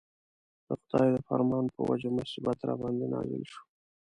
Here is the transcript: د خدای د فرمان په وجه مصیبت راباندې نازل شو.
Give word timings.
د 0.67 0.69
خدای 0.81 1.07
د 1.13 1.17
فرمان 1.27 1.65
په 1.75 1.81
وجه 1.89 2.09
مصیبت 2.19 2.57
راباندې 2.69 3.07
نازل 3.13 3.43
شو. 3.51 3.61